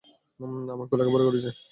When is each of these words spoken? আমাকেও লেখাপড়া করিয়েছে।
আমাকেও 0.73 0.97
লেখাপড়া 0.99 1.25
করিয়েছে। 1.27 1.51